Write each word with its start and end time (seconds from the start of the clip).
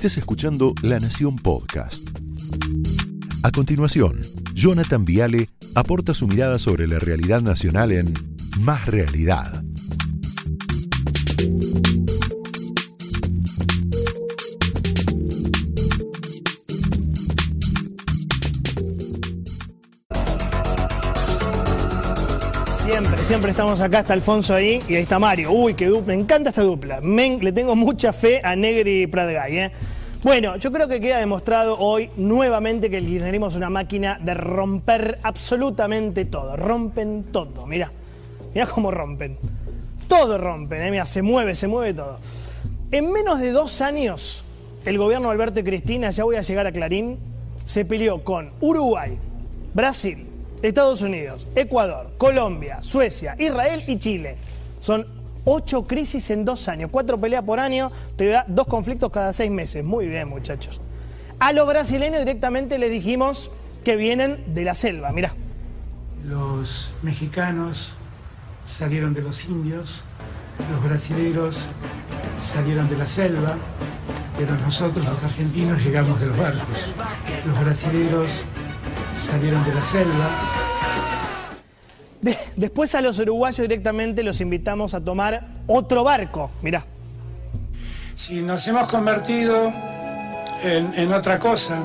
Estés 0.00 0.16
escuchando 0.16 0.72
La 0.80 0.98
Nación 0.98 1.36
Podcast. 1.36 2.08
A 3.42 3.50
continuación, 3.50 4.22
Jonathan 4.54 5.04
Viale 5.04 5.50
aporta 5.74 6.14
su 6.14 6.26
mirada 6.26 6.58
sobre 6.58 6.86
la 6.86 6.98
realidad 6.98 7.42
nacional 7.42 7.92
en 7.92 8.14
Más 8.60 8.86
Realidad. 8.86 9.62
Siempre, 22.86 23.24
siempre 23.24 23.50
estamos 23.50 23.80
acá, 23.82 24.00
está 24.00 24.14
Alfonso 24.14 24.54
ahí 24.54 24.80
y 24.88 24.94
ahí 24.94 25.02
está 25.02 25.18
Mario. 25.18 25.52
Uy, 25.52 25.74
qué 25.74 25.88
dupla, 25.88 26.14
me 26.14 26.22
encanta 26.22 26.48
esta 26.48 26.62
dupla. 26.62 27.00
le 27.02 27.52
tengo 27.52 27.76
mucha 27.76 28.14
fe 28.14 28.40
a 28.42 28.56
Negri 28.56 29.02
y 29.02 29.06
Pratgay. 29.06 29.58
¿eh? 29.58 29.72
Bueno, 30.22 30.56
yo 30.56 30.70
creo 30.70 30.86
que 30.86 31.00
queda 31.00 31.18
demostrado 31.18 31.78
hoy 31.78 32.10
nuevamente 32.18 32.90
que 32.90 32.98
el 32.98 33.06
kirchnerismo 33.06 33.46
es 33.46 33.54
una 33.54 33.70
máquina 33.70 34.18
de 34.20 34.34
romper 34.34 35.18
absolutamente 35.22 36.26
todo. 36.26 36.58
Rompen 36.58 37.24
todo, 37.32 37.66
mira. 37.66 37.90
Mira 38.54 38.66
cómo 38.66 38.90
rompen. 38.90 39.38
Todo 40.08 40.36
rompen, 40.36 40.82
¿eh? 40.82 40.90
mira, 40.90 41.06
se 41.06 41.22
mueve, 41.22 41.54
se 41.54 41.68
mueve 41.68 41.94
todo. 41.94 42.18
En 42.90 43.10
menos 43.10 43.40
de 43.40 43.50
dos 43.50 43.80
años, 43.80 44.44
el 44.84 44.98
gobierno 44.98 45.28
de 45.28 45.32
Alberto 45.32 45.60
y 45.60 45.62
Cristina, 45.62 46.10
ya 46.10 46.24
voy 46.24 46.36
a 46.36 46.42
llegar 46.42 46.66
a 46.66 46.72
Clarín, 46.72 47.18
se 47.64 47.86
peleó 47.86 48.22
con 48.22 48.50
Uruguay, 48.60 49.16
Brasil, 49.72 50.26
Estados 50.60 51.00
Unidos, 51.00 51.46
Ecuador, 51.54 52.10
Colombia, 52.18 52.82
Suecia, 52.82 53.36
Israel 53.38 53.82
y 53.86 53.98
Chile. 53.98 54.36
Son 54.80 55.06
ocho 55.52 55.84
crisis 55.86 56.30
en 56.30 56.44
dos 56.44 56.68
años, 56.68 56.90
cuatro 56.92 57.20
peleas 57.20 57.42
por 57.42 57.58
año, 57.58 57.90
te 58.16 58.26
da 58.26 58.44
dos 58.46 58.68
conflictos 58.68 59.10
cada 59.10 59.32
seis 59.32 59.50
meses. 59.50 59.84
Muy 59.84 60.06
bien, 60.06 60.28
muchachos. 60.28 60.80
A 61.40 61.52
los 61.52 61.66
brasileños 61.66 62.20
directamente 62.20 62.78
les 62.78 62.90
dijimos 62.90 63.50
que 63.84 63.96
vienen 63.96 64.54
de 64.54 64.64
la 64.64 64.74
selva, 64.74 65.10
mirá. 65.10 65.34
Los 66.24 66.90
mexicanos 67.02 67.92
salieron 68.78 69.12
de 69.12 69.22
los 69.22 69.44
indios, 69.46 70.02
los 70.70 70.84
brasileños 70.84 71.56
salieron 72.52 72.88
de 72.88 72.96
la 72.96 73.06
selva, 73.06 73.56
pero 74.38 74.54
nosotros 74.58 75.04
los 75.04 75.22
argentinos 75.22 75.84
llegamos 75.84 76.20
de 76.20 76.26
los 76.26 76.38
barcos. 76.38 76.68
Los 77.44 77.60
brasileños 77.60 78.30
salieron 79.26 79.64
de 79.64 79.74
la 79.74 79.82
selva. 79.82 80.59
Después 82.56 82.94
a 82.94 83.00
los 83.00 83.18
uruguayos 83.18 83.58
directamente 83.58 84.22
los 84.22 84.40
invitamos 84.40 84.94
a 84.94 85.00
tomar 85.00 85.46
otro 85.66 86.04
barco. 86.04 86.50
Mirá. 86.62 86.84
Si 88.16 88.42
nos 88.42 88.66
hemos 88.68 88.86
convertido 88.88 89.72
en, 90.62 91.12
otra 91.12 91.38
cosa, 91.38 91.78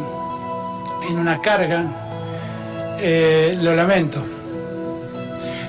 en 1.10 1.18
una 1.18 1.42
carga, 1.42 1.86
eh, 3.00 3.58
lo 3.62 3.74
lamento. 3.76 4.22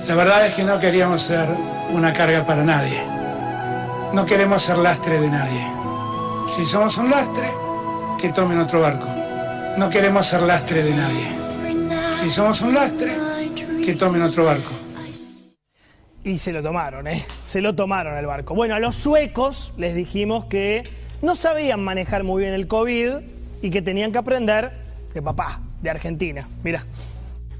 La 0.07 0.15
verdad 0.15 0.47
es 0.47 0.55
que 0.55 0.63
no 0.63 0.79
queríamos 0.79 1.21
ser 1.21 1.47
una 1.91 2.13
carga 2.13 2.45
para 2.45 2.63
nadie. 2.63 3.01
No 4.13 4.25
queremos 4.25 4.61
ser 4.61 4.77
lastre 4.77 5.19
de 5.19 5.29
nadie. 5.29 5.67
Si 6.55 6.65
somos 6.65 6.97
un 6.97 7.09
lastre, 7.09 7.47
que 8.17 8.29
tomen 8.29 8.59
otro 8.59 8.81
barco. 8.81 9.07
No 9.77 9.89
queremos 9.89 10.25
ser 10.25 10.41
lastre 10.41 10.83
de 10.83 10.93
nadie. 10.93 11.27
Si 12.21 12.31
somos 12.31 12.61
un 12.61 12.73
lastre, 12.73 13.15
que 13.87 13.95
tomen 13.95 14.21
otro 14.21 14.43
barco. 14.43 14.71
Y 16.25 16.37
se 16.39 16.51
lo 16.51 16.61
tomaron, 16.61 17.07
¿eh? 17.07 17.23
Se 17.45 17.61
lo 17.61 17.73
tomaron 17.73 18.17
el 18.17 18.25
barco. 18.25 18.53
Bueno, 18.53 18.75
a 18.75 18.79
los 18.79 18.97
suecos 18.97 19.71
les 19.77 19.95
dijimos 19.95 20.43
que 20.43 20.83
no 21.21 21.37
sabían 21.37 21.81
manejar 21.81 22.25
muy 22.25 22.41
bien 22.41 22.53
el 22.53 22.67
COVID 22.67 23.11
y 23.61 23.69
que 23.69 23.81
tenían 23.81 24.11
que 24.11 24.17
aprender 24.17 24.73
de 25.13 25.21
papá, 25.21 25.61
de 25.81 25.89
Argentina. 25.89 26.45
Mira. 26.65 26.83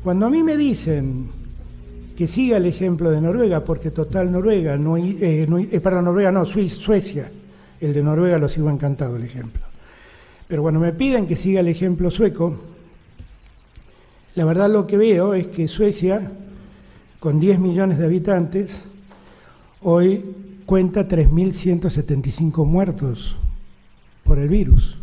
Cuando 0.03 0.25
a 0.25 0.29
mí 0.29 0.44
me 0.44 0.57
dicen 0.57 1.29
que 2.18 2.28
siga 2.28 2.57
el 2.57 2.66
ejemplo 2.66 3.09
de 3.09 3.22
Noruega, 3.22 3.63
porque 3.63 3.91
total 3.91 4.29
Noruega, 4.29 4.75
no, 4.75 4.97
eh, 4.97 5.46
no 5.47 5.59
eh, 5.59 5.79
para 5.79 6.02
Noruega 6.02 6.29
no, 6.29 6.46
Suecia, 6.46 7.31
el 7.79 7.94
de 7.94 8.03
Noruega 8.03 8.38
lo 8.38 8.50
sigo 8.50 8.69
encantado 8.69 9.16
el 9.16 9.23
ejemplo. 9.23 9.62
Pero 10.46 10.62
cuando 10.62 10.81
me 10.81 10.91
piden 10.91 11.25
que 11.25 11.38
siga 11.38 11.62
el 11.62 11.69
ejemplo 11.69 12.12
sueco, 12.12 12.59
la 14.38 14.46
verdad 14.46 14.70
lo 14.70 14.86
que 14.86 14.98
veo 14.98 15.34
es 15.34 15.48
que 15.48 15.68
Suecia, 15.68 16.31
con 17.20 17.40
10 17.40 17.58
millones 17.58 17.98
de 17.98 18.06
habitantes, 18.06 18.78
hoy 19.81 20.24
cuenta 20.68 21.08
3.175 21.08 22.64
muertos 22.64 23.36
por 24.24 24.38
el 24.38 24.47
virus. 24.47 24.96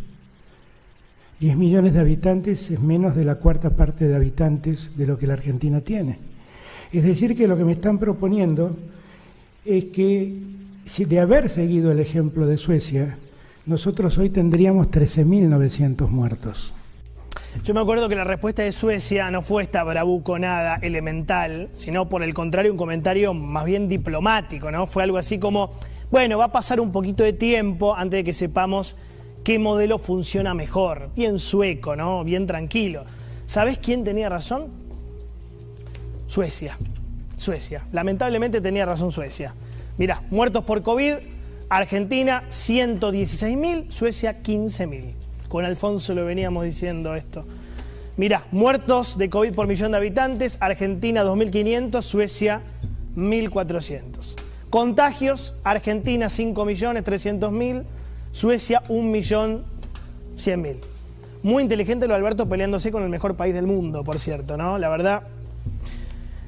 10 1.41 1.57
millones 1.57 1.95
de 1.95 1.99
habitantes 1.99 2.71
es 2.71 2.79
menos 2.79 3.17
de 3.17 3.25
la 3.25 3.35
cuarta 3.35 3.71
parte 3.71 4.07
de 4.07 4.15
habitantes 4.15 4.97
de 4.97 5.05
lo 5.05 5.19
que 5.19 5.27
la 5.27 5.33
Argentina 5.33 5.81
tiene. 5.81 6.21
Es 6.93 7.03
decir, 7.03 7.37
que 7.37 7.49
lo 7.49 7.57
que 7.57 7.65
me 7.65 7.73
están 7.73 7.99
proponiendo 7.99 8.77
es 9.65 9.87
que 9.87 10.33
si 10.85 11.07
de 11.07 11.19
haber 11.19 11.49
seguido 11.49 11.91
el 11.91 11.99
ejemplo 11.99 12.47
de 12.47 12.57
Suecia, 12.57 13.19
nosotros 13.67 14.17
hoy 14.17 14.31
tendríamos 14.31 14.93
13.900 14.93 16.09
muertos. 16.09 16.73
Yo 17.63 17.73
me 17.73 17.81
acuerdo 17.81 18.09
que 18.09 18.17
la 18.17 18.25
respuesta 18.25 18.63
de 18.63 18.73
Suecia 18.73 19.31
no 19.31 19.41
fue 19.41 19.63
esta 19.63 19.85
bravuconada 19.85 20.77
elemental, 20.83 21.71
sino 21.75 22.09
por 22.09 22.23
el 22.23 22.35
contrario 22.35 22.73
un 22.73 22.79
comentario 22.79 23.33
más 23.33 23.65
bien 23.65 23.89
diplomático, 23.89 24.71
¿no? 24.71 24.87
Fue 24.87 25.03
algo 25.03 25.17
así 25.17 25.39
como, 25.39 25.73
bueno, 26.11 26.37
va 26.37 26.47
a 26.47 26.53
pasar 26.53 26.81
un 26.81 26.93
poquito 26.93 27.25
de 27.25 27.33
tiempo 27.33 27.95
antes 27.95 28.19
de 28.19 28.25
que 28.25 28.33
sepamos 28.35 28.97
qué 29.45 29.59
modelo 29.59 29.99
funciona 29.99 30.53
mejor. 30.53 31.11
Bien 31.15 31.39
sueco, 31.39 31.97
¿no? 31.97 32.25
Bien 32.25 32.47
tranquilo. 32.47 33.05
¿Sabes 33.47 33.79
quién 33.79 34.05
tenía 34.05 34.29
razón? 34.29 34.69
Suecia. 36.27 36.77
Suecia. 37.37 37.87
Lamentablemente 37.93 38.61
tenía 38.61 38.85
razón 38.85 39.11
Suecia. 39.11 39.55
Mirá, 39.97 40.23
muertos 40.31 40.65
por 40.65 40.83
COVID, 40.83 41.15
Argentina 41.69 42.43
116.000, 42.51 43.91
Suecia 43.91 44.43
15.000. 44.43 45.24
Con 45.55 45.65
Alfonso 45.65 46.15
lo 46.17 46.25
veníamos 46.25 46.65
diciendo 46.65 47.15
esto. 47.15 47.45
Mirá, 48.17 48.43
muertos 48.51 49.17
de 49.17 49.31
COVID 49.31 49.55
por 49.55 49.69
millón 49.69 49.93
de 49.93 49.99
habitantes, 49.99 50.59
Argentina 50.59 51.23
2.500, 51.23 52.03
Suecia 52.03 52.61
1.400. 53.15 54.35
Contagios, 54.69 55.55
Argentina 55.63 56.27
5.300.000, 56.27 57.85
Suecia 58.33 58.83
1.100.000. 58.89 60.77
Muy 61.45 61.63
inteligente 61.63 62.09
lo 62.09 62.17
Alberto 62.17 62.49
peleándose 62.49 62.91
con 62.91 63.05
el 63.05 63.09
mejor 63.09 63.37
país 63.37 63.55
del 63.55 63.69
mundo, 63.69 64.03
por 64.03 64.19
cierto, 64.19 64.57
¿no? 64.57 64.77
La 64.77 64.89
verdad. 64.89 65.23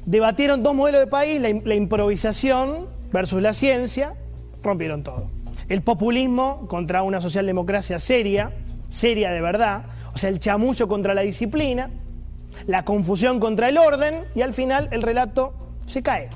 Debatieron 0.04 0.64
dos 0.64 0.74
modelos 0.74 1.02
de 1.02 1.06
país, 1.06 1.40
la 1.40 1.74
improvisación 1.76 2.88
versus 3.12 3.40
la 3.40 3.52
ciencia, 3.52 4.16
rompieron 4.64 5.04
todo. 5.04 5.30
El 5.68 5.82
populismo 5.82 6.66
contra 6.66 7.04
una 7.04 7.20
socialdemocracia 7.20 8.00
seria, 8.00 8.52
seria 8.88 9.30
de 9.30 9.40
verdad, 9.40 9.84
o 10.14 10.18
sea, 10.18 10.30
el 10.30 10.40
chamullo 10.40 10.88
contra 10.88 11.14
la 11.14 11.22
disciplina, 11.22 11.90
la 12.66 12.84
confusión 12.84 13.38
contra 13.38 13.68
el 13.68 13.78
orden 13.78 14.24
y 14.34 14.42
al 14.42 14.54
final 14.54 14.88
el 14.92 15.02
relato 15.02 15.52
se 15.86 16.02
cae. 16.02 16.30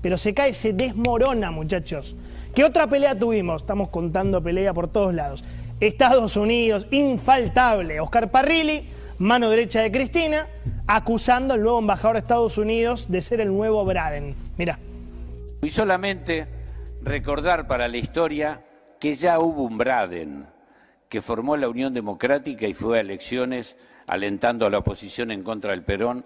Pero 0.00 0.16
se 0.16 0.32
cae, 0.32 0.54
se 0.54 0.72
desmorona, 0.72 1.50
muchachos. 1.50 2.16
¿Qué 2.54 2.64
otra 2.64 2.86
pelea 2.86 3.18
tuvimos? 3.18 3.62
Estamos 3.62 3.90
contando 3.90 4.42
pelea 4.42 4.72
por 4.72 4.88
todos 4.88 5.14
lados. 5.14 5.44
Estados 5.78 6.36
Unidos, 6.36 6.86
infaltable. 6.90 8.00
Oscar 8.00 8.30
Parrilli, 8.30 8.88
mano 9.18 9.50
derecha 9.50 9.82
de 9.82 9.92
Cristina, 9.92 10.46
acusando 10.86 11.54
al 11.54 11.62
nuevo 11.62 11.78
embajador 11.78 12.14
de 12.14 12.20
Estados 12.20 12.58
Unidos 12.58 13.06
de 13.08 13.22
ser 13.22 13.40
el 13.40 13.48
nuevo 13.48 13.84
Braden. 13.84 14.34
Mira. 14.56 14.78
Y 15.62 15.70
solamente 15.70 16.46
recordar 17.02 17.66
para 17.66 17.86
la 17.86 17.98
historia 17.98 18.64
que 18.98 19.14
ya 19.14 19.38
hubo 19.38 19.62
un 19.62 19.78
Braden 19.78 20.46
que 21.10 21.20
formó 21.20 21.56
la 21.56 21.68
Unión 21.68 21.92
Democrática 21.92 22.66
y 22.66 22.72
fue 22.72 22.96
a 22.96 23.00
elecciones 23.02 23.76
alentando 24.06 24.64
a 24.64 24.70
la 24.70 24.78
oposición 24.78 25.32
en 25.32 25.42
contra 25.42 25.72
del 25.72 25.82
Perón 25.82 26.24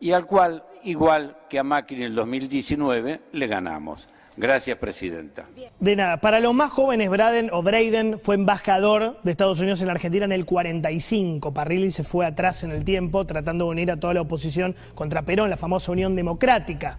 y 0.00 0.10
al 0.10 0.26
cual, 0.26 0.64
igual 0.82 1.38
que 1.48 1.58
a 1.58 1.62
Macri 1.62 1.96
en 1.96 2.02
el 2.02 2.14
2019, 2.16 3.20
le 3.32 3.46
ganamos. 3.46 4.08
Gracias, 4.36 4.76
Presidenta. 4.78 5.46
De 5.78 5.94
nada. 5.94 6.16
Para 6.16 6.40
los 6.40 6.52
más 6.52 6.72
jóvenes, 6.72 7.08
Braden 7.08 7.50
o 7.52 7.62
Braden 7.62 8.18
fue 8.18 8.34
embajador 8.34 9.20
de 9.22 9.30
Estados 9.30 9.60
Unidos 9.60 9.80
en 9.80 9.86
la 9.86 9.92
Argentina 9.92 10.24
en 10.24 10.32
el 10.32 10.44
45. 10.44 11.54
Parrilli 11.54 11.92
se 11.92 12.02
fue 12.02 12.26
atrás 12.26 12.64
en 12.64 12.72
el 12.72 12.84
tiempo 12.84 13.24
tratando 13.24 13.66
de 13.66 13.70
unir 13.70 13.92
a 13.92 14.00
toda 14.00 14.14
la 14.14 14.22
oposición 14.22 14.74
contra 14.96 15.22
Perón, 15.22 15.48
la 15.48 15.56
famosa 15.56 15.92
Unión 15.92 16.16
Democrática. 16.16 16.98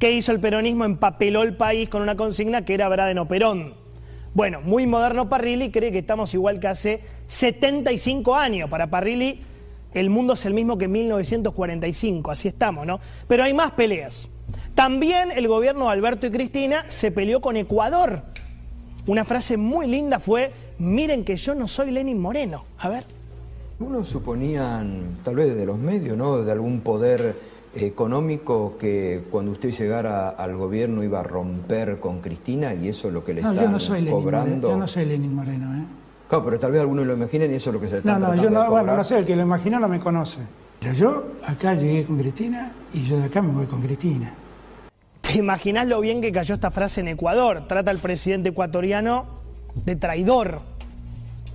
¿Qué 0.00 0.10
hizo 0.10 0.32
el 0.32 0.40
peronismo? 0.40 0.84
Empapeló 0.84 1.44
el 1.44 1.56
país 1.56 1.88
con 1.88 2.02
una 2.02 2.16
consigna 2.16 2.64
que 2.64 2.74
era 2.74 2.88
Braden 2.88 3.18
o 3.18 3.28
Perón. 3.28 3.81
Bueno, 4.34 4.62
muy 4.62 4.86
moderno 4.86 5.28
Parrilli 5.28 5.70
cree 5.70 5.92
que 5.92 5.98
estamos 5.98 6.32
igual 6.32 6.58
que 6.58 6.68
hace 6.68 7.00
75 7.28 8.34
años. 8.34 8.70
Para 8.70 8.88
Parrilli 8.88 9.40
el 9.92 10.08
mundo 10.08 10.32
es 10.32 10.46
el 10.46 10.54
mismo 10.54 10.78
que 10.78 10.86
en 10.86 10.92
1945, 10.92 12.30
así 12.30 12.48
estamos, 12.48 12.86
¿no? 12.86 12.98
Pero 13.28 13.44
hay 13.44 13.52
más 13.52 13.72
peleas. 13.72 14.28
También 14.74 15.30
el 15.30 15.48
gobierno 15.48 15.84
de 15.84 15.92
Alberto 15.92 16.26
y 16.26 16.30
Cristina 16.30 16.86
se 16.88 17.10
peleó 17.10 17.40
con 17.40 17.58
Ecuador. 17.58 18.22
Una 19.06 19.24
frase 19.26 19.58
muy 19.58 19.86
linda 19.86 20.18
fue, 20.18 20.52
miren 20.78 21.24
que 21.24 21.36
yo 21.36 21.54
no 21.54 21.68
soy 21.68 21.90
Lenin 21.90 22.18
Moreno. 22.18 22.64
A 22.78 22.88
ver. 22.88 23.04
Unos 23.80 24.08
suponían, 24.08 25.18
tal 25.24 25.36
vez 25.36 25.48
desde 25.48 25.66
los 25.66 25.76
medios, 25.76 26.16
¿no? 26.16 26.38
De 26.38 26.52
algún 26.52 26.80
poder 26.80 27.36
económico 27.74 28.76
que 28.78 29.22
cuando 29.30 29.52
usted 29.52 29.70
llegara 29.72 30.30
al 30.30 30.56
gobierno 30.56 31.02
iba 31.02 31.20
a 31.20 31.22
romper 31.22 31.98
con 32.00 32.20
Cristina 32.20 32.74
y 32.74 32.88
eso 32.88 33.08
es 33.08 33.14
lo 33.14 33.24
que 33.24 33.34
le 33.34 33.42
No, 33.42 33.50
están 33.50 33.64
yo 33.66 33.70
no 33.70 33.80
soy 33.80 34.00
Lenin 34.00 34.12
cobrando. 34.12 34.50
Moreno. 34.50 34.68
Yo 34.68 34.76
no 34.76 34.88
soy 34.88 35.04
Lenin 35.06 35.34
Moreno, 35.34 35.74
¿eh? 35.74 35.84
Claro, 36.28 36.44
pero 36.44 36.58
tal 36.58 36.72
vez 36.72 36.80
algunos 36.80 37.06
lo 37.06 37.14
imaginen 37.14 37.52
y 37.52 37.56
eso 37.56 37.70
es 37.70 37.74
lo 37.74 37.80
que 37.80 37.88
se 37.88 37.96
le 37.96 38.02
No, 38.04 38.12
no, 38.14 38.18
tratando 38.20 38.42
yo 38.42 38.50
no, 38.50 38.70
bueno, 38.70 38.96
no 38.96 39.04
sé, 39.04 39.18
el 39.18 39.24
que 39.24 39.36
lo 39.36 39.42
imagina 39.42 39.78
no 39.78 39.88
me 39.88 40.00
conoce. 40.00 40.40
Pero 40.80 40.94
yo 40.94 41.24
acá 41.46 41.74
llegué 41.74 42.04
con 42.04 42.18
Cristina 42.18 42.72
y 42.92 43.04
yo 43.06 43.16
de 43.18 43.24
acá 43.24 43.40
me 43.42 43.52
voy 43.52 43.66
con 43.66 43.80
Cristina. 43.82 44.34
¿Te 45.20 45.38
imaginas 45.38 45.86
lo 45.86 46.00
bien 46.00 46.20
que 46.20 46.32
cayó 46.32 46.54
esta 46.54 46.70
frase 46.70 47.00
en 47.00 47.08
Ecuador? 47.08 47.66
Trata 47.68 47.90
al 47.90 47.98
presidente 47.98 48.50
ecuatoriano 48.50 49.26
de 49.74 49.96
traidor. 49.96 50.60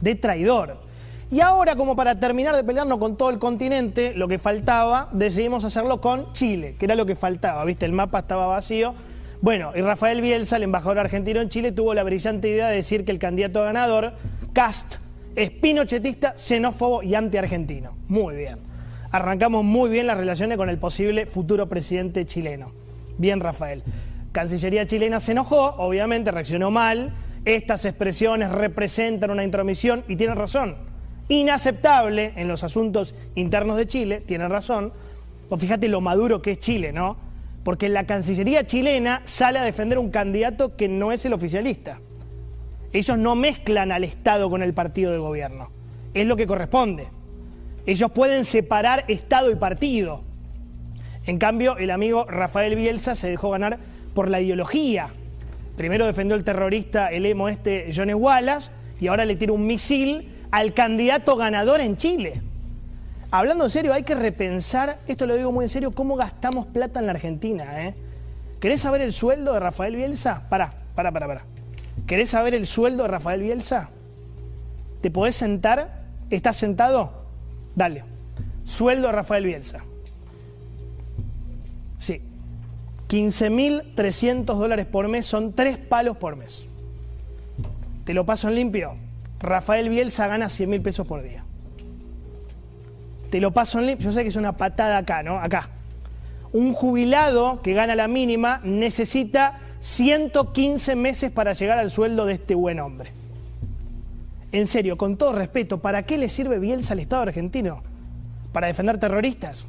De 0.01 0.15
traidor. 0.15 0.77
Y 1.29 1.41
ahora, 1.41 1.75
como 1.75 1.95
para 1.95 2.17
terminar 2.19 2.55
de 2.55 2.63
pelearnos 2.63 2.99
con 2.99 3.17
todo 3.17 3.29
el 3.29 3.37
continente, 3.37 4.13
lo 4.13 4.29
que 4.29 4.39
faltaba, 4.39 5.09
decidimos 5.11 5.65
hacerlo 5.65 5.99
con 5.99 6.31
Chile, 6.31 6.75
que 6.79 6.85
era 6.85 6.95
lo 6.95 7.05
que 7.05 7.17
faltaba, 7.17 7.65
¿viste? 7.65 7.85
El 7.85 7.91
mapa 7.91 8.19
estaba 8.19 8.47
vacío. 8.47 8.93
Bueno, 9.41 9.73
y 9.75 9.81
Rafael 9.81 10.21
Bielsa, 10.21 10.55
el 10.55 10.63
embajador 10.63 10.99
argentino 10.99 11.41
en 11.41 11.49
Chile, 11.49 11.73
tuvo 11.73 11.93
la 11.93 12.03
brillante 12.03 12.47
idea 12.47 12.69
de 12.69 12.77
decir 12.77 13.03
que 13.03 13.11
el 13.11 13.19
candidato 13.19 13.61
ganador, 13.61 14.13
Cast, 14.53 14.95
es 15.35 15.51
pinochetista, 15.51 16.37
xenófobo 16.37 17.03
y 17.03 17.13
antiargentino. 17.13 17.91
Muy 18.07 18.35
bien. 18.37 18.59
Arrancamos 19.11 19.65
muy 19.65 19.89
bien 19.89 20.07
las 20.07 20.17
relaciones 20.17 20.57
con 20.57 20.69
el 20.69 20.77
posible 20.77 21.25
futuro 21.25 21.67
presidente 21.67 22.25
chileno. 22.25 22.71
Bien, 23.17 23.41
Rafael. 23.41 23.83
Cancillería 24.31 24.87
chilena 24.87 25.19
se 25.19 25.33
enojó, 25.33 25.75
obviamente 25.77 26.31
reaccionó 26.31 26.71
mal. 26.71 27.13
Estas 27.43 27.83
expresiones 27.83 28.49
representan 28.49 29.29
una 29.29 29.43
intromisión 29.43 30.05
y 30.07 30.15
tienen 30.15 30.37
razón. 30.37 30.86
Inaceptable 31.29 32.33
en 32.35 32.47
los 32.47 32.63
asuntos 32.63 33.13
internos 33.35 33.77
de 33.77 33.87
Chile, 33.87 34.21
tienen 34.25 34.49
razón. 34.49 34.93
Pues 35.49 35.61
fíjate 35.61 35.87
lo 35.87 36.01
maduro 36.01 36.41
que 36.41 36.51
es 36.51 36.59
Chile, 36.59 36.93
¿no? 36.93 37.17
Porque 37.63 37.89
la 37.89 38.05
Cancillería 38.05 38.65
chilena 38.65 39.21
sale 39.25 39.59
a 39.59 39.63
defender 39.63 39.99
un 39.99 40.09
candidato 40.09 40.75
que 40.77 40.87
no 40.87 41.11
es 41.11 41.25
el 41.25 41.33
oficialista. 41.33 41.99
Ellos 42.93 43.17
no 43.17 43.35
mezclan 43.35 43.91
al 43.91 44.05
Estado 44.05 44.49
con 44.49 44.63
el 44.63 44.73
partido 44.73 45.11
de 45.11 45.17
gobierno. 45.17 45.69
Es 46.13 46.25
lo 46.25 46.37
que 46.37 46.47
corresponde. 46.47 47.07
Ellos 47.85 48.11
pueden 48.11 48.45
separar 48.45 49.03
Estado 49.09 49.51
y 49.51 49.55
partido. 49.55 50.23
En 51.25 51.37
cambio, 51.39 51.77
el 51.77 51.91
amigo 51.91 52.25
Rafael 52.25 52.75
Bielsa 52.77 53.15
se 53.15 53.29
dejó 53.29 53.49
ganar 53.49 53.79
por 54.13 54.29
la 54.29 54.39
ideología. 54.39 55.09
Primero 55.75 56.05
defendió 56.05 56.37
el 56.37 56.45
terrorista, 56.45 57.11
el 57.11 57.25
emo 57.25 57.49
este, 57.49 57.89
Jones 57.93 58.15
Wallace, 58.15 58.71
y 58.99 59.07
ahora 59.07 59.25
le 59.25 59.35
tira 59.35 59.51
un 59.51 59.67
misil 59.67 60.29
al 60.51 60.73
candidato 60.73 61.35
ganador 61.35 61.81
en 61.81 61.97
Chile. 61.97 62.41
Hablando 63.29 63.65
en 63.65 63.69
serio, 63.69 63.93
hay 63.93 64.03
que 64.03 64.15
repensar, 64.15 64.97
esto 65.07 65.27
lo 65.27 65.35
digo 65.35 65.51
muy 65.51 65.65
en 65.65 65.69
serio, 65.69 65.91
cómo 65.91 66.15
gastamos 66.15 66.65
plata 66.67 66.99
en 66.99 67.07
la 67.07 67.11
Argentina. 67.11 67.85
¿eh? 67.85 67.95
¿Querés 68.59 68.81
saber 68.81 69.01
el 69.01 69.13
sueldo 69.13 69.53
de 69.53 69.59
Rafael 69.59 69.95
Bielsa? 69.95 70.47
Pará, 70.49 70.73
pará, 70.95 71.11
pará, 71.11 71.27
pará. 71.27 71.45
¿Querés 72.05 72.29
saber 72.29 72.55
el 72.55 72.67
sueldo 72.67 73.03
de 73.03 73.09
Rafael 73.09 73.41
Bielsa? 73.41 73.89
¿Te 75.01 75.11
podés 75.11 75.35
sentar? 75.35 76.05
¿Estás 76.29 76.57
sentado? 76.57 77.25
Dale. 77.75 78.03
Sueldo 78.63 79.07
de 79.07 79.13
Rafael 79.13 79.45
Bielsa. 79.45 79.79
Sí. 81.97 82.21
15.300 83.09 84.45
dólares 84.45 84.85
por 84.85 85.07
mes 85.07 85.25
son 85.25 85.53
tres 85.53 85.77
palos 85.77 86.17
por 86.17 86.35
mes. 86.35 86.67
Te 88.05 88.13
lo 88.13 88.25
paso 88.25 88.47
en 88.47 88.55
limpio. 88.55 89.06
Rafael 89.39 89.89
Bielsa 89.89 90.27
gana 90.27 90.49
100 90.49 90.69
mil 90.69 90.81
pesos 90.81 91.07
por 91.07 91.21
día. 91.21 91.43
Te 93.29 93.39
lo 93.39 93.51
paso 93.51 93.79
en. 93.79 93.97
Yo 93.97 94.11
sé 94.11 94.23
que 94.23 94.29
es 94.29 94.35
una 94.35 94.57
patada 94.57 94.97
acá, 94.97 95.23
¿no? 95.23 95.37
Acá. 95.37 95.69
Un 96.53 96.73
jubilado 96.73 97.61
que 97.61 97.73
gana 97.73 97.93
la 97.93 98.07
mínima 98.07 98.61
necesita 98.63 99.59
115 99.81 100.95
meses 100.95 101.31
para 101.31 101.53
llegar 101.53 101.77
al 101.77 101.91
sueldo 101.91 102.25
de 102.25 102.33
este 102.33 102.55
buen 102.55 102.79
hombre. 102.79 103.11
En 104.53 104.65
serio, 104.65 104.97
con 104.97 105.17
todo 105.17 105.33
respeto, 105.33 105.81
¿para 105.81 106.03
qué 106.03 106.17
le 106.17 106.29
sirve 106.29 106.57
Bielsa 106.57 106.93
al 106.93 106.99
Estado 106.99 107.23
argentino? 107.23 107.83
¿Para 108.53 108.67
defender 108.67 108.97
terroristas? 108.97 109.67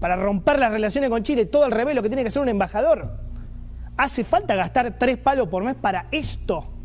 ¿Para 0.00 0.16
romper 0.16 0.58
las 0.58 0.72
relaciones 0.72 1.10
con 1.10 1.22
Chile? 1.22 1.46
Todo 1.46 1.64
al 1.64 1.70
revés, 1.70 1.94
lo 1.94 2.02
que 2.02 2.08
tiene 2.08 2.22
que 2.22 2.28
hacer 2.28 2.42
un 2.42 2.48
embajador. 2.48 3.18
¿Hace 3.96 4.24
falta 4.24 4.56
gastar 4.56 4.98
tres 4.98 5.16
palos 5.16 5.48
por 5.48 5.62
mes 5.62 5.76
para 5.76 6.06
esto? 6.10 6.75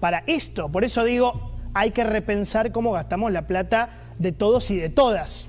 Para 0.00 0.22
esto. 0.26 0.70
Por 0.70 0.84
eso 0.84 1.04
digo, 1.04 1.52
hay 1.74 1.90
que 1.90 2.04
repensar 2.04 2.72
cómo 2.72 2.92
gastamos 2.92 3.32
la 3.32 3.46
plata 3.46 3.90
de 4.18 4.32
todos 4.32 4.70
y 4.70 4.76
de 4.76 4.88
todas. 4.88 5.48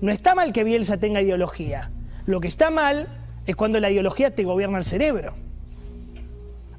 No 0.00 0.12
está 0.12 0.34
mal 0.34 0.52
que 0.52 0.64
Bielsa 0.64 0.98
tenga 0.98 1.22
ideología. 1.22 1.90
Lo 2.26 2.40
que 2.40 2.48
está 2.48 2.70
mal 2.70 3.08
es 3.46 3.56
cuando 3.56 3.80
la 3.80 3.90
ideología 3.90 4.34
te 4.34 4.44
gobierna 4.44 4.78
el 4.78 4.84
cerebro. 4.84 5.34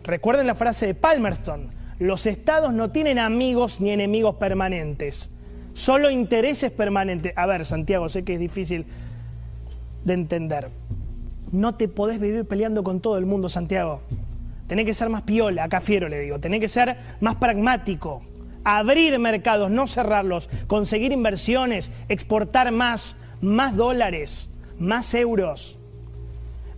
Recuerden 0.04 0.48
la 0.48 0.56
frase 0.56 0.86
de 0.86 0.94
Palmerston, 0.94 1.70
los 2.00 2.26
estados 2.26 2.74
no 2.74 2.92
tienen 2.92 3.20
amigos 3.20 3.82
ni 3.82 3.90
enemigos 3.90 4.36
permanentes, 4.36 5.30
solo 5.74 6.10
intereses 6.10 6.72
permanentes. 6.72 7.34
A 7.36 7.46
ver, 7.46 7.66
Santiago, 7.66 8.08
sé 8.08 8.24
que 8.24 8.36
es 8.36 8.40
difícil 8.40 8.86
de 10.06 10.14
entender. 10.14 10.70
No 11.52 11.76
te 11.76 11.88
podés 11.88 12.20
vivir 12.20 12.46
peleando 12.46 12.84
con 12.84 13.00
todo 13.02 13.18
el 13.18 13.26
mundo, 13.26 13.50
Santiago. 13.50 14.02
Tenés 14.68 14.86
que 14.86 14.94
ser 14.94 15.10
más 15.10 15.22
piola, 15.22 15.64
acá 15.64 15.80
fiero 15.80 16.10
le 16.10 16.20
digo. 16.20 16.40
Tenés 16.40 16.60
que 16.60 16.68
ser 16.68 16.98
más 17.22 17.36
pragmático. 17.36 18.22
Abrir 18.64 19.18
mercados, 19.18 19.72
no 19.72 19.88
cerrarlos. 19.88 20.50
Conseguir 20.68 21.14
inversiones, 21.14 21.90
exportar 22.10 22.72
más, 22.72 23.16
más 23.42 23.76
dólares, 23.78 24.50
más 24.78 25.14
euros. 25.14 25.80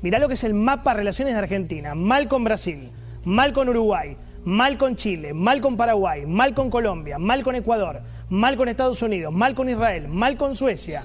Mirá 0.02 0.20
lo 0.20 0.28
que 0.28 0.36
es 0.36 0.44
el 0.44 0.54
mapa 0.54 0.92
de 0.92 0.98
relaciones 0.98 1.34
de 1.34 1.40
Argentina. 1.40 1.96
Mal 1.96 2.28
con 2.28 2.44
Brasil, 2.44 2.92
mal 3.26 3.54
con 3.54 3.70
Uruguay, 3.70 4.16
mal 4.46 4.78
con 4.78 4.96
Chile, 4.96 5.34
mal 5.34 5.60
con 5.60 5.76
Paraguay, 5.76 6.26
mal 6.26 6.54
con 6.54 6.70
Colombia, 6.70 7.18
mal 7.18 7.44
con 7.44 7.56
Ecuador, 7.56 8.02
mal 8.30 8.56
con 8.56 8.70
Estados 8.70 9.02
Unidos, 9.02 9.34
mal 9.34 9.56
con 9.56 9.68
Israel, 9.68 10.08
mal 10.08 10.38
con 10.38 10.56
Suecia. 10.56 11.04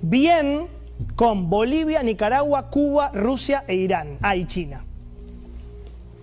Bien 0.00 0.66
con 1.16 1.50
Bolivia, 1.50 2.02
Nicaragua, 2.02 2.70
Cuba, 2.70 3.10
Rusia 3.12 3.64
e 3.66 3.74
Irán. 3.74 4.18
Ah, 4.22 4.36
y 4.36 4.46
China. 4.46 4.84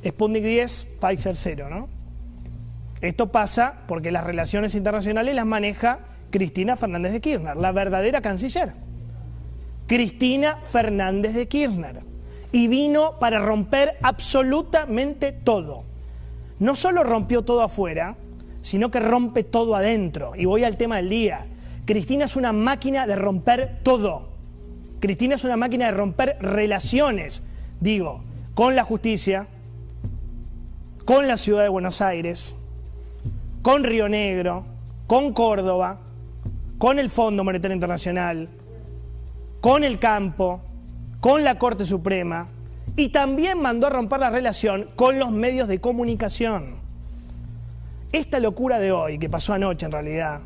Sputnik 0.07 0.43
10, 0.43 0.87
Pfizer 1.01 1.35
0, 1.35 1.67
¿no? 1.69 1.89
Esto 3.01 3.31
pasa 3.31 3.83
porque 3.87 4.11
las 4.11 4.23
relaciones 4.23 4.73
internacionales 4.75 5.35
las 5.35 5.45
maneja 5.45 5.99
Cristina 6.31 6.75
Fernández 6.75 7.13
de 7.13 7.21
Kirchner, 7.21 7.55
la 7.55 7.71
verdadera 7.71 8.21
canciller. 8.21 8.73
Cristina 9.87 10.57
Fernández 10.57 11.33
de 11.33 11.47
Kirchner. 11.47 12.01
Y 12.51 12.67
vino 12.67 13.19
para 13.19 13.39
romper 13.39 13.97
absolutamente 14.01 15.31
todo. 15.31 15.83
No 16.59 16.75
solo 16.75 17.03
rompió 17.03 17.43
todo 17.43 17.61
afuera, 17.61 18.15
sino 18.61 18.89
que 18.89 18.99
rompe 18.99 19.43
todo 19.43 19.75
adentro. 19.75 20.33
Y 20.35 20.45
voy 20.45 20.63
al 20.63 20.77
tema 20.77 20.97
del 20.97 21.09
día. 21.09 21.45
Cristina 21.85 22.25
es 22.25 22.35
una 22.35 22.53
máquina 22.53 23.05
de 23.05 23.15
romper 23.15 23.79
todo. 23.83 24.29
Cristina 24.99 25.35
es 25.35 25.43
una 25.43 25.57
máquina 25.57 25.85
de 25.85 25.91
romper 25.91 26.37
relaciones, 26.41 27.43
digo, 27.79 28.23
con 28.55 28.75
la 28.75 28.83
justicia, 28.83 29.47
con 31.07 31.25
la 31.25 31.37
ciudad 31.37 31.63
de 31.63 31.69
Buenos 31.69 32.01
Aires, 32.01 32.53
con 33.61 33.85
Río 33.85 34.09
Negro, 34.09 34.65
con 35.07 35.31
Córdoba, 35.31 36.01
con 36.77 36.99
el 36.99 37.09
Fondo 37.09 37.45
Monetario 37.45 37.73
Internacional, 37.73 38.49
con 39.61 39.85
el 39.85 39.99
campo, 39.99 40.59
con 41.21 41.45
la 41.45 41.57
Corte 41.57 41.85
Suprema 41.85 42.49
y 42.97 43.07
también 43.07 43.61
mandó 43.61 43.87
a 43.87 43.89
romper 43.89 44.19
la 44.19 44.29
relación 44.29 44.89
con 44.97 45.17
los 45.17 45.31
medios 45.31 45.69
de 45.69 45.79
comunicación. 45.79 46.73
Esta 48.11 48.41
locura 48.41 48.77
de 48.77 48.91
hoy, 48.91 49.17
que 49.17 49.29
pasó 49.29 49.53
anoche 49.53 49.85
en 49.85 49.93
realidad, 49.93 50.41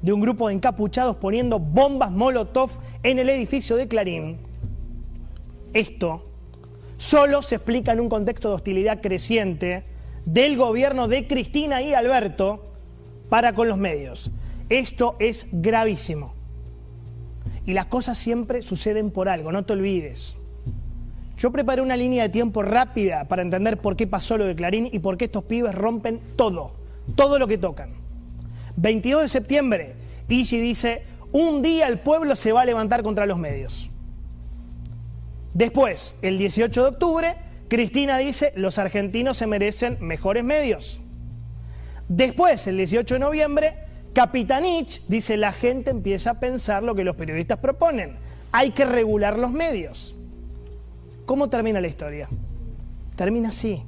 de 0.00 0.14
un 0.14 0.22
grupo 0.22 0.48
de 0.48 0.54
encapuchados 0.54 1.16
poniendo 1.16 1.58
bombas 1.58 2.10
Molotov 2.10 2.70
en 3.02 3.18
el 3.18 3.28
edificio 3.28 3.76
de 3.76 3.86
Clarín, 3.86 4.38
esto 5.74 6.24
solo 6.96 7.42
se 7.42 7.56
explica 7.56 7.92
en 7.92 8.00
un 8.00 8.08
contexto 8.08 8.48
de 8.48 8.54
hostilidad 8.54 9.02
creciente 9.02 9.89
del 10.24 10.56
gobierno 10.56 11.08
de 11.08 11.26
Cristina 11.26 11.82
y 11.82 11.94
Alberto 11.94 12.72
para 13.28 13.54
con 13.54 13.68
los 13.68 13.78
medios. 13.78 14.30
Esto 14.68 15.16
es 15.18 15.46
gravísimo. 15.52 16.34
Y 17.66 17.72
las 17.72 17.86
cosas 17.86 18.18
siempre 18.18 18.62
suceden 18.62 19.10
por 19.10 19.28
algo, 19.28 19.52
no 19.52 19.64
te 19.64 19.72
olvides. 19.72 20.36
Yo 21.36 21.50
preparé 21.50 21.80
una 21.80 21.96
línea 21.96 22.24
de 22.24 22.28
tiempo 22.28 22.62
rápida 22.62 23.24
para 23.24 23.42
entender 23.42 23.78
por 23.78 23.96
qué 23.96 24.06
pasó 24.06 24.36
lo 24.36 24.44
de 24.44 24.54
Clarín 24.54 24.88
y 24.92 24.98
por 24.98 25.16
qué 25.16 25.24
estos 25.24 25.44
pibes 25.44 25.74
rompen 25.74 26.20
todo, 26.36 26.72
todo 27.16 27.38
lo 27.38 27.48
que 27.48 27.56
tocan. 27.56 27.90
22 28.76 29.22
de 29.22 29.28
septiembre, 29.28 29.94
Igi 30.28 30.60
dice, 30.60 31.02
un 31.32 31.62
día 31.62 31.86
el 31.88 31.98
pueblo 31.98 32.36
se 32.36 32.52
va 32.52 32.62
a 32.62 32.64
levantar 32.64 33.02
contra 33.02 33.26
los 33.26 33.38
medios. 33.38 33.90
Después, 35.54 36.16
el 36.22 36.38
18 36.38 36.82
de 36.82 36.88
octubre, 36.88 37.36
Cristina 37.70 38.18
dice, 38.18 38.52
los 38.56 38.78
argentinos 38.78 39.36
se 39.36 39.46
merecen 39.46 39.96
mejores 40.00 40.42
medios. 40.42 41.04
Después, 42.08 42.66
el 42.66 42.76
18 42.78 43.14
de 43.14 43.20
noviembre, 43.20 43.74
Capitanich 44.12 45.00
dice 45.06 45.36
la 45.36 45.52
gente 45.52 45.90
empieza 45.90 46.30
a 46.30 46.40
pensar 46.40 46.82
lo 46.82 46.96
que 46.96 47.04
los 47.04 47.14
periodistas 47.14 47.58
proponen. 47.58 48.16
Hay 48.50 48.72
que 48.72 48.84
regular 48.84 49.38
los 49.38 49.52
medios. 49.52 50.16
¿Cómo 51.26 51.48
termina 51.48 51.80
la 51.80 51.86
historia? 51.86 52.28
Termina 53.14 53.50
así. 53.50 53.84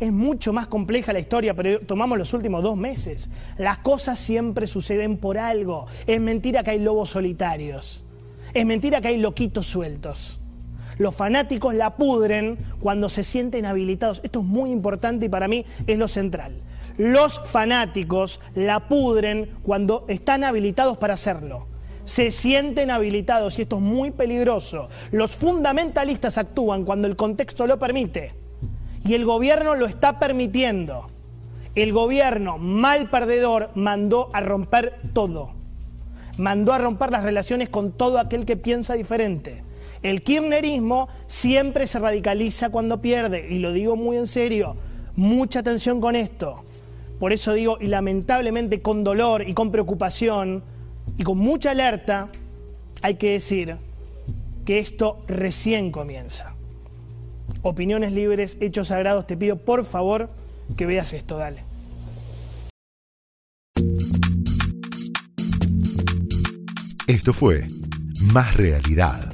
es 0.00 0.12
mucho 0.12 0.52
más 0.52 0.66
compleja 0.66 1.12
la 1.12 1.20
historia, 1.20 1.54
pero 1.54 1.78
tomamos 1.78 2.18
los 2.18 2.34
últimos 2.34 2.64
dos 2.64 2.76
meses. 2.76 3.30
Las 3.56 3.78
cosas 3.78 4.18
siempre 4.18 4.66
suceden 4.66 5.16
por 5.16 5.38
algo. 5.38 5.86
Es 6.08 6.20
mentira 6.20 6.64
que 6.64 6.72
hay 6.72 6.80
lobos 6.80 7.10
solitarios. 7.10 8.04
Es 8.52 8.66
mentira 8.66 9.00
que 9.00 9.06
hay 9.06 9.18
loquitos 9.18 9.66
sueltos. 9.66 10.40
Los 10.98 11.14
fanáticos 11.14 11.74
la 11.74 11.96
pudren 11.96 12.58
cuando 12.80 13.08
se 13.08 13.24
sienten 13.24 13.66
habilitados. 13.66 14.20
Esto 14.22 14.40
es 14.40 14.44
muy 14.44 14.70
importante 14.70 15.26
y 15.26 15.28
para 15.28 15.48
mí 15.48 15.64
es 15.86 15.98
lo 15.98 16.08
central. 16.08 16.60
Los 16.96 17.40
fanáticos 17.46 18.40
la 18.54 18.88
pudren 18.88 19.50
cuando 19.62 20.04
están 20.08 20.44
habilitados 20.44 20.96
para 20.96 21.14
hacerlo. 21.14 21.66
Se 22.04 22.30
sienten 22.30 22.90
habilitados 22.90 23.58
y 23.58 23.62
esto 23.62 23.76
es 23.76 23.82
muy 23.82 24.10
peligroso. 24.10 24.88
Los 25.10 25.34
fundamentalistas 25.34 26.38
actúan 26.38 26.84
cuando 26.84 27.08
el 27.08 27.16
contexto 27.16 27.66
lo 27.66 27.78
permite 27.78 28.32
y 29.04 29.14
el 29.14 29.24
gobierno 29.24 29.74
lo 29.74 29.86
está 29.86 30.18
permitiendo. 30.18 31.10
El 31.74 31.92
gobierno, 31.92 32.58
mal 32.58 33.10
perdedor, 33.10 33.70
mandó 33.74 34.30
a 34.32 34.40
romper 34.40 35.00
todo. 35.12 35.50
Mandó 36.38 36.72
a 36.72 36.78
romper 36.78 37.10
las 37.10 37.24
relaciones 37.24 37.68
con 37.68 37.90
todo 37.90 38.18
aquel 38.18 38.44
que 38.44 38.56
piensa 38.56 38.94
diferente. 38.94 39.64
El 40.04 40.22
kirchnerismo 40.22 41.08
siempre 41.26 41.86
se 41.86 41.98
radicaliza 41.98 42.68
cuando 42.68 43.00
pierde, 43.00 43.48
y 43.50 43.58
lo 43.58 43.72
digo 43.72 43.96
muy 43.96 44.18
en 44.18 44.26
serio, 44.26 44.76
mucha 45.16 45.60
atención 45.60 45.98
con 45.98 46.14
esto. 46.14 46.62
Por 47.18 47.32
eso 47.32 47.54
digo, 47.54 47.78
y 47.80 47.86
lamentablemente 47.86 48.82
con 48.82 49.02
dolor 49.02 49.48
y 49.48 49.54
con 49.54 49.72
preocupación 49.72 50.62
y 51.16 51.22
con 51.22 51.38
mucha 51.38 51.70
alerta, 51.70 52.28
hay 53.00 53.14
que 53.14 53.30
decir 53.30 53.78
que 54.66 54.78
esto 54.78 55.24
recién 55.26 55.90
comienza. 55.90 56.54
Opiniones 57.62 58.12
libres, 58.12 58.58
hechos 58.60 58.88
sagrados, 58.88 59.26
te 59.26 59.38
pido 59.38 59.56
por 59.56 59.86
favor 59.86 60.28
que 60.76 60.84
veas 60.84 61.14
esto, 61.14 61.38
dale. 61.38 61.62
Esto 67.06 67.32
fue 67.32 67.66
Más 68.20 68.54
Realidad 68.54 69.33